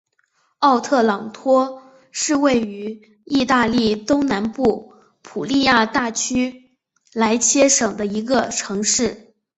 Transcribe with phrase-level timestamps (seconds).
[0.57, 6.71] 奥特朗托是位于义大利东南部普利亚大区
[7.13, 9.35] 莱切省的一个城市。